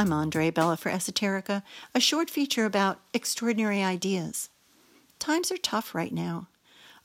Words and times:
I'm 0.00 0.14
Andre 0.14 0.50
Bella 0.50 0.78
for 0.78 0.90
Esoterica, 0.90 1.62
a 1.94 2.00
short 2.00 2.30
feature 2.30 2.64
about 2.64 3.00
extraordinary 3.12 3.84
ideas. 3.84 4.48
Times 5.18 5.52
are 5.52 5.58
tough 5.58 5.94
right 5.94 6.10
now. 6.10 6.48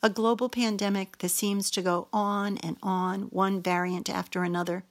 A 0.02 0.08
global 0.08 0.48
pandemic 0.48 1.18
that 1.18 1.28
seems 1.28 1.70
to 1.72 1.82
go 1.82 2.08
on 2.10 2.56
and 2.56 2.78
on, 2.82 3.24
one 3.24 3.60
variant 3.60 4.08
after 4.08 4.42
another. 4.44 4.84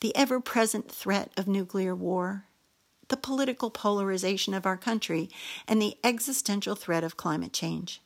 The 0.00 0.16
ever 0.16 0.40
present 0.40 0.90
threat 0.90 1.30
of 1.36 1.46
nuclear 1.46 1.94
war, 1.94 2.46
the 3.08 3.18
political 3.18 3.68
polarization 3.68 4.54
of 4.54 4.64
our 4.64 4.78
country, 4.78 5.28
and 5.68 5.82
the 5.82 5.98
existential 6.02 6.74
threat 6.74 7.04
of 7.04 7.18
climate 7.18 7.52
change. 7.52 8.00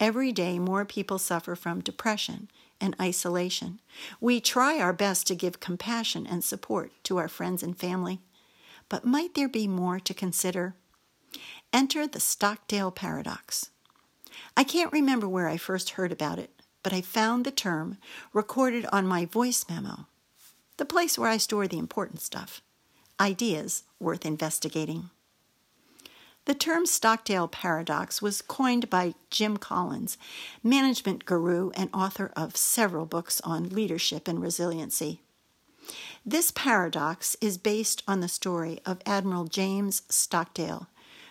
Every 0.00 0.32
day, 0.32 0.58
more 0.58 0.86
people 0.86 1.18
suffer 1.18 1.54
from 1.54 1.82
depression 1.82 2.48
and 2.84 2.94
isolation. 3.00 3.80
We 4.20 4.40
try 4.40 4.78
our 4.78 4.92
best 4.92 5.26
to 5.28 5.34
give 5.34 5.58
compassion 5.58 6.26
and 6.26 6.44
support 6.44 6.92
to 7.04 7.16
our 7.16 7.28
friends 7.28 7.62
and 7.62 7.76
family. 7.76 8.20
But 8.90 9.06
might 9.06 9.34
there 9.34 9.48
be 9.48 9.66
more 9.66 9.98
to 10.00 10.12
consider? 10.12 10.74
Enter 11.72 12.06
the 12.06 12.20
Stockdale 12.20 12.90
paradox. 12.90 13.70
I 14.54 14.64
can't 14.64 14.92
remember 14.92 15.26
where 15.26 15.48
I 15.48 15.56
first 15.56 15.90
heard 15.90 16.12
about 16.12 16.38
it, 16.38 16.50
but 16.82 16.92
I 16.92 17.00
found 17.00 17.46
the 17.46 17.50
term 17.50 17.96
recorded 18.34 18.84
on 18.92 19.06
my 19.06 19.24
voice 19.24 19.64
memo, 19.66 20.06
the 20.76 20.84
place 20.84 21.18
where 21.18 21.30
I 21.30 21.38
store 21.38 21.66
the 21.66 21.78
important 21.78 22.20
stuff, 22.20 22.60
ideas 23.18 23.84
worth 23.98 24.26
investigating. 24.26 25.08
The 26.46 26.54
term 26.54 26.84
Stockdale 26.84 27.48
paradox 27.48 28.20
was 28.20 28.42
coined 28.42 28.90
by 28.90 29.14
Jim 29.30 29.56
Collins, 29.56 30.18
management 30.62 31.24
guru 31.24 31.70
and 31.70 31.88
author 31.94 32.32
of 32.36 32.56
several 32.56 33.06
books 33.06 33.40
on 33.42 33.70
leadership 33.70 34.28
and 34.28 34.42
resiliency. 34.42 35.22
This 36.24 36.50
paradox 36.50 37.34
is 37.40 37.56
based 37.56 38.02
on 38.06 38.20
the 38.20 38.28
story 38.28 38.80
of 38.84 39.00
Admiral 39.06 39.44
James 39.44 40.02
Stockdale, 40.10 40.88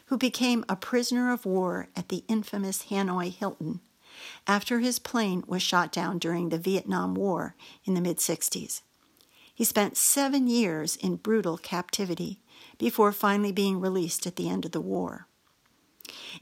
who 0.08 0.17
became 0.17 0.66
a 0.67 0.75
prisoner 0.75 1.31
of 1.31 1.45
war 1.45 1.89
at 1.95 2.09
the 2.09 2.23
infamous 2.27 2.86
Hanoi 2.86 3.31
Hilton 3.31 3.81
after 4.48 4.80
his 4.80 5.00
plane 5.00 5.44
was 5.48 5.61
shot 5.61 5.92
down 5.92 6.17
during 6.17 6.50
the 6.50 6.58
Vietnam 6.58 7.14
War 7.16 7.55
in 7.86 7.94
the 7.94 8.02
mid 8.02 8.17
60s. 8.17 8.81
He 9.54 9.64
spent 9.64 9.98
seven 9.98 10.48
years 10.48 10.96
in 10.96 11.18
brutal 11.18 11.58
captivity 11.58 12.40
before 12.78 13.12
finally 13.12 13.52
being 13.52 13.80
released 13.80 14.26
at 14.26 14.36
the 14.36 14.50
end 14.50 14.66
of 14.66 14.72
the 14.72 14.82
war. 14.82 15.28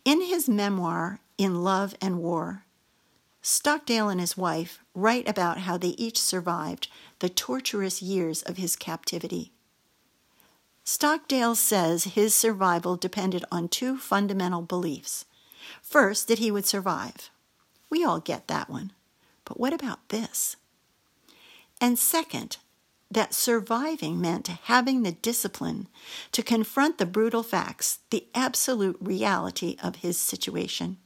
In 0.05 0.21
his 0.21 0.47
memoir, 0.47 1.19
In 1.37 1.63
Love 1.63 1.95
and 2.01 2.19
War, 2.19 2.65
Stockdale 3.41 4.07
and 4.07 4.19
his 4.19 4.37
wife 4.37 4.79
write 4.93 5.27
about 5.27 5.59
how 5.59 5.75
they 5.75 5.89
each 5.89 6.19
survived 6.19 6.87
the 7.19 7.29
torturous 7.29 8.01
years 8.01 8.43
of 8.43 8.57
his 8.57 8.75
captivity. 8.75 9.51
Stockdale 10.83 11.55
says 11.55 12.03
his 12.03 12.35
survival 12.35 12.95
depended 12.95 13.43
on 13.51 13.67
two 13.67 13.97
fundamental 13.97 14.61
beliefs. 14.61 15.25
First, 15.81 16.27
that 16.27 16.39
he 16.39 16.51
would 16.51 16.65
survive. 16.65 17.29
We 17.89 18.03
all 18.03 18.19
get 18.19 18.47
that 18.47 18.69
one. 18.69 18.93
But 19.45 19.59
what 19.59 19.73
about 19.73 20.09
this? 20.09 20.55
And 21.79 21.97
second, 21.97 22.57
that 23.11 23.33
surviving 23.33 24.19
meant 24.19 24.47
having 24.47 25.03
the 25.03 25.11
discipline 25.11 25.87
to 26.31 26.41
confront 26.41 26.97
the 26.97 27.05
brutal 27.05 27.43
facts, 27.43 27.99
the 28.09 28.25
absolute 28.33 28.97
reality 28.99 29.77
of 29.83 29.97
his 29.97 30.17
situation. 30.17 30.97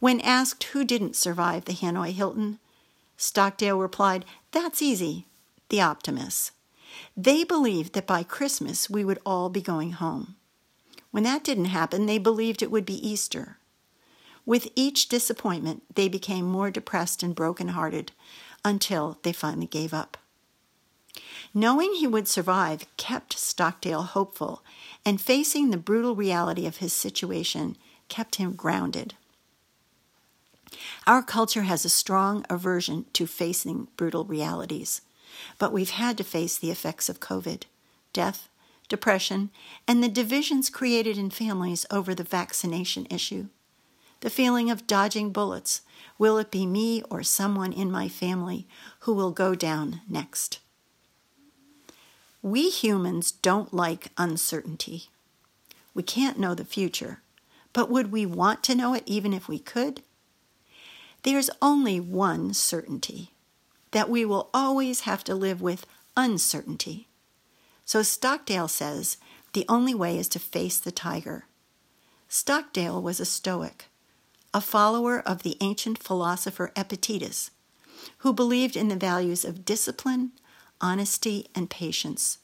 When 0.00 0.20
asked 0.20 0.64
who 0.64 0.84
didn't 0.84 1.16
survive 1.16 1.66
the 1.66 1.74
Hanoi 1.74 2.12
Hilton, 2.12 2.58
Stockdale 3.16 3.78
replied, 3.78 4.24
That's 4.52 4.80
easy, 4.82 5.26
the 5.68 5.80
optimists. 5.80 6.52
They 7.16 7.44
believed 7.44 7.92
that 7.92 8.06
by 8.06 8.22
Christmas 8.22 8.88
we 8.88 9.04
would 9.04 9.18
all 9.26 9.50
be 9.50 9.60
going 9.60 9.92
home. 9.92 10.36
When 11.10 11.24
that 11.24 11.44
didn't 11.44 11.66
happen, 11.66 12.06
they 12.06 12.18
believed 12.18 12.62
it 12.62 12.70
would 12.70 12.86
be 12.86 13.06
Easter. 13.06 13.58
With 14.44 14.68
each 14.76 15.08
disappointment, 15.08 15.82
they 15.94 16.08
became 16.08 16.44
more 16.46 16.70
depressed 16.70 17.22
and 17.22 17.34
broken-hearted 17.34 18.12
until 18.64 19.18
they 19.22 19.32
finally 19.32 19.66
gave 19.66 19.92
up. 19.92 20.16
Knowing 21.54 21.94
he 21.94 22.06
would 22.06 22.28
survive 22.28 22.86
kept 22.96 23.38
Stockdale 23.38 24.02
hopeful, 24.02 24.62
and 25.04 25.20
facing 25.20 25.70
the 25.70 25.76
brutal 25.76 26.14
reality 26.14 26.66
of 26.66 26.78
his 26.78 26.92
situation 26.92 27.76
kept 28.08 28.36
him 28.36 28.52
grounded. 28.52 29.14
Our 31.06 31.22
culture 31.22 31.62
has 31.62 31.84
a 31.84 31.88
strong 31.88 32.44
aversion 32.50 33.06
to 33.14 33.26
facing 33.26 33.88
brutal 33.96 34.24
realities, 34.24 35.00
but 35.58 35.72
we've 35.72 35.90
had 35.90 36.18
to 36.18 36.24
face 36.24 36.58
the 36.58 36.70
effects 36.70 37.08
of 37.08 37.20
COVID, 37.20 37.62
death, 38.12 38.48
depression, 38.88 39.50
and 39.86 40.02
the 40.02 40.08
divisions 40.08 40.70
created 40.70 41.18
in 41.18 41.30
families 41.30 41.86
over 41.90 42.14
the 42.14 42.24
vaccination 42.24 43.06
issue. 43.10 43.48
The 44.20 44.30
feeling 44.30 44.70
of 44.70 44.86
dodging 44.86 45.30
bullets 45.30 45.82
will 46.18 46.38
it 46.38 46.50
be 46.50 46.66
me 46.66 47.02
or 47.10 47.22
someone 47.22 47.72
in 47.72 47.90
my 47.90 48.08
family 48.08 48.66
who 49.00 49.12
will 49.12 49.30
go 49.30 49.54
down 49.54 50.00
next? 50.08 50.58
We 52.46 52.70
humans 52.70 53.32
don't 53.32 53.74
like 53.74 54.12
uncertainty. 54.16 55.08
We 55.94 56.04
can't 56.04 56.38
know 56.38 56.54
the 56.54 56.64
future, 56.64 57.20
but 57.72 57.90
would 57.90 58.12
we 58.12 58.24
want 58.24 58.62
to 58.62 58.76
know 58.76 58.94
it 58.94 59.02
even 59.04 59.32
if 59.32 59.48
we 59.48 59.58
could? 59.58 60.04
There's 61.24 61.50
only 61.60 61.98
one 61.98 62.54
certainty 62.54 63.32
that 63.90 64.08
we 64.08 64.24
will 64.24 64.48
always 64.54 65.00
have 65.00 65.24
to 65.24 65.34
live 65.34 65.60
with 65.60 65.86
uncertainty. 66.16 67.08
So 67.84 68.04
Stockdale 68.04 68.68
says 68.68 69.16
the 69.52 69.66
only 69.68 69.92
way 69.92 70.16
is 70.16 70.28
to 70.28 70.38
face 70.38 70.78
the 70.78 70.92
tiger. 70.92 71.46
Stockdale 72.28 73.02
was 73.02 73.18
a 73.18 73.24
Stoic, 73.24 73.86
a 74.54 74.60
follower 74.60 75.18
of 75.18 75.42
the 75.42 75.56
ancient 75.60 76.00
philosopher 76.00 76.70
Epictetus, 76.76 77.50
who 78.18 78.32
believed 78.32 78.76
in 78.76 78.86
the 78.86 78.94
values 78.94 79.44
of 79.44 79.64
discipline, 79.64 80.30
honesty, 80.80 81.46
and 81.54 81.70
patience. 81.70 82.38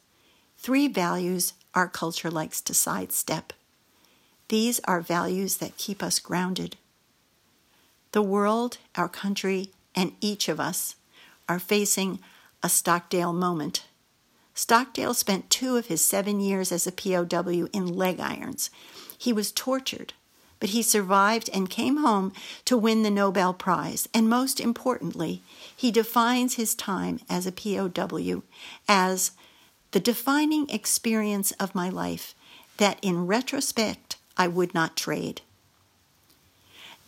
Three 0.56 0.88
values 0.88 1.54
our 1.75 1.88
culture 1.88 2.31
likes 2.31 2.60
to 2.62 2.75
sidestep. 2.75 3.53
These 4.48 4.81
are 4.84 5.00
values 5.00 5.56
that 5.59 5.76
keep 5.76 6.03
us 6.03 6.19
grounded. 6.19 6.76
The 8.12 8.22
world, 8.22 8.78
our 8.94 9.09
country, 9.09 9.70
and 9.94 10.12
each 10.20 10.48
of 10.48 10.60
us 10.60 10.97
are 11.48 11.59
facing 11.59 12.19
a 12.62 12.69
Stockdale 12.69 13.32
moment. 13.32 13.84
Stockdale 14.54 15.14
spent 15.14 15.49
two 15.50 15.76
of 15.76 15.87
his 15.87 16.04
seven 16.04 16.41
years 16.41 16.70
as 16.70 16.87
a 16.87 16.93
POW 16.93 17.69
in 17.72 17.87
leg 17.87 18.20
irons. 18.20 18.70
He 19.16 19.32
was 19.32 19.50
tortured, 19.50 20.12
but 20.62 20.71
he 20.71 20.81
survived 20.81 21.50
and 21.53 21.69
came 21.69 21.97
home 21.97 22.33
to 22.65 22.77
win 22.77 23.03
the 23.03 23.11
Nobel 23.11 23.53
Prize. 23.53 24.09
And 24.15 24.31
most 24.31 24.61
importantly, 24.61 25.43
he 25.77 25.91
defines 25.91 26.55
his 26.55 26.77
time 26.77 27.19
as 27.28 27.49
a 27.49 27.50
POW 27.50 28.45
as 28.87 29.33
the 29.91 29.99
defining 29.99 30.71
experience 30.71 31.50
of 31.59 31.75
my 31.75 31.89
life 31.89 32.37
that 32.77 33.00
in 33.03 33.27
retrospect 33.27 34.15
I 34.37 34.47
would 34.47 34.73
not 34.73 34.97
trade. 34.97 35.41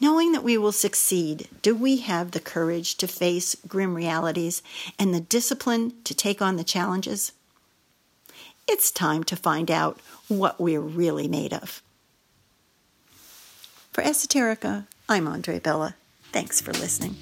Knowing 0.00 0.32
that 0.32 0.42
we 0.42 0.58
will 0.58 0.72
succeed, 0.72 1.46
do 1.62 1.76
we 1.76 1.98
have 1.98 2.32
the 2.32 2.40
courage 2.40 2.96
to 2.96 3.06
face 3.06 3.54
grim 3.68 3.94
realities 3.94 4.64
and 4.98 5.14
the 5.14 5.20
discipline 5.20 5.92
to 6.02 6.12
take 6.12 6.42
on 6.42 6.56
the 6.56 6.64
challenges? 6.64 7.30
It's 8.66 8.90
time 8.90 9.22
to 9.22 9.36
find 9.36 9.70
out 9.70 10.00
what 10.26 10.60
we're 10.60 10.80
really 10.80 11.28
made 11.28 11.52
of. 11.52 11.84
For 13.94 14.02
Esoterica, 14.02 14.88
I'm 15.08 15.28
Andre 15.28 15.60
Bella. 15.60 15.94
Thanks 16.32 16.60
for 16.60 16.72
listening. 16.72 17.14